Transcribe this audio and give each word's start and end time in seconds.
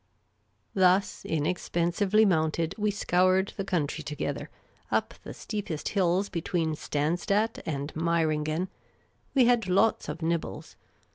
Thus 0.73 1.23
inexpensively 1.25 2.25
mounted, 2.25 2.73
we 2.75 2.89
scoured 2.89 3.53
the 3.55 3.63
country 3.63 4.03
to 4.05 4.15
gether, 4.15 4.49
up 4.89 5.13
the 5.21 5.31
steepest 5.31 5.89
hills 5.89 6.27
between 6.27 6.73
Stanzstadt 6.73 7.61
and 7.67 7.95
Mei 7.95 8.23
ringen. 8.25 8.67
We 9.35 9.45
had 9.45 9.69
lots 9.69 10.09
of 10.09 10.23
nibbles. 10.23 10.75